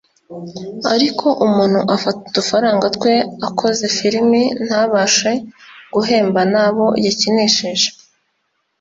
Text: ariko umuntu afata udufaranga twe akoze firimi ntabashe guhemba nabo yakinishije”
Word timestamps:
ariko 0.93 1.27
umuntu 1.45 1.79
afata 1.95 2.21
udufaranga 2.29 2.85
twe 2.95 3.13
akoze 3.47 3.83
firimi 3.97 4.41
ntabashe 4.65 5.31
guhemba 5.93 6.41
nabo 6.53 6.85
yakinishije” 7.05 7.89